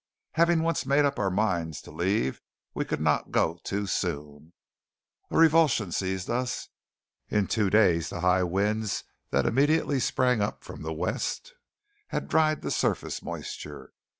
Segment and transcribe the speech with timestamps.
[0.31, 2.41] Having once made up our minds to leave,
[2.73, 4.51] we could not go too soon.
[5.29, 6.69] A revulsion seized us.
[7.29, 11.53] In two days the high winds that immediately sprang up from the west
[12.07, 13.93] had dried the surface moisture.